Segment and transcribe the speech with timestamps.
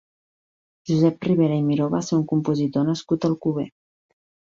[0.91, 3.67] Josep Ribera i Miró va ser un compositor nascut a Alcover.